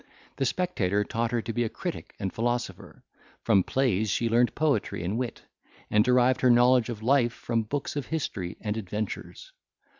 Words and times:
The 0.37 0.47
Spectator 0.47 1.03
taught 1.03 1.29
her 1.29 1.43
to 1.43 1.53
be 1.53 1.63
a 1.63 1.69
critic 1.69 2.15
and 2.17 2.33
philosopher; 2.33 3.03
from 3.43 3.61
plays 3.61 4.09
she 4.09 4.29
learned 4.29 4.55
poetry 4.55 5.03
and 5.03 5.15
wit, 5.15 5.43
and 5.91 6.03
derived 6.03 6.41
her 6.41 6.49
knowledge 6.49 6.89
of 6.89 7.03
life 7.03 7.33
from 7.33 7.61
books 7.61 7.95
of 7.95 8.07
history 8.07 8.57
and 8.61 8.77
adventures. 8.77 9.51